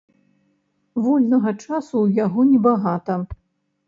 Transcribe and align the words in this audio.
Вольнага 1.07 1.53
часу 1.65 1.85
ў 1.87 2.21
яго 2.25 2.47
небагата. 2.53 3.19